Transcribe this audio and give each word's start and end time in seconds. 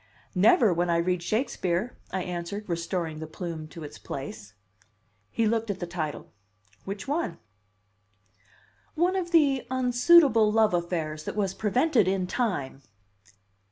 "Never 0.33 0.73
when 0.73 0.89
I 0.89 0.97
read 0.97 1.21
Shakespeare," 1.21 1.95
I 2.11 2.23
answered 2.23 2.67
restoring 2.67 3.19
the 3.19 3.27
plume 3.27 3.67
to 3.67 3.83
its 3.83 3.99
place. 3.99 4.55
He 5.29 5.45
looked 5.45 5.69
at 5.69 5.79
the 5.79 5.85
title. 5.85 6.33
"Which 6.85 7.07
one?" 7.07 7.37
"One 8.95 9.15
of 9.15 9.29
the 9.29 9.67
unsuitable 9.69 10.51
love 10.51 10.73
affairs 10.73 11.23
that 11.25 11.35
was 11.35 11.53
prevented 11.53 12.07
in 12.07 12.25
time." 12.25 12.81